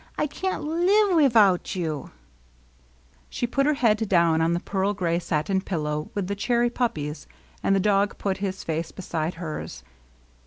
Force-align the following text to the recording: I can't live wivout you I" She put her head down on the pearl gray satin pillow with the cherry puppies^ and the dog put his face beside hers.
I 0.17 0.25
can't 0.25 0.63
live 0.63 1.15
wivout 1.15 1.75
you 1.75 2.05
I" 2.07 2.11
She 3.29 3.45
put 3.45 3.67
her 3.67 3.75
head 3.75 3.97
down 4.09 4.41
on 4.41 4.53
the 4.53 4.59
pearl 4.59 4.95
gray 4.95 5.19
satin 5.19 5.61
pillow 5.61 6.09
with 6.15 6.25
the 6.25 6.33
cherry 6.33 6.71
puppies^ 6.71 7.27
and 7.61 7.75
the 7.75 7.79
dog 7.79 8.17
put 8.17 8.37
his 8.37 8.63
face 8.63 8.91
beside 8.91 9.35
hers. 9.35 9.83